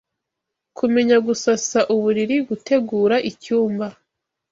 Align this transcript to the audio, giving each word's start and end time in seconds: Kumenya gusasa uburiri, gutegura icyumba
Kumenya 0.77 1.17
gusasa 1.27 1.79
uburiri, 1.95 2.35
gutegura 2.47 3.15
icyumba 3.29 3.87